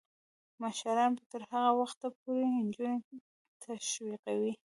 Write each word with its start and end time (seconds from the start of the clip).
مشران 0.61 1.11
به 1.17 1.23
تر 1.31 1.41
هغه 1.51 1.71
وخته 1.79 2.07
پورې 2.21 2.43
نجونې 2.57 2.99
تشویقوي. 3.63 4.53